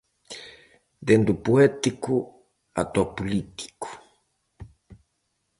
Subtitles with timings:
[1.07, 2.13] Dende o poético
[2.81, 3.87] ata o político.